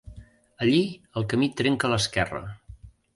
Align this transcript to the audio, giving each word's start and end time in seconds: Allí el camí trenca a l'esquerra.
Allí 0.63 0.79
el 1.21 1.27
camí 1.33 1.49
trenca 1.61 1.91
a 1.91 1.91
l'esquerra. 1.93 2.41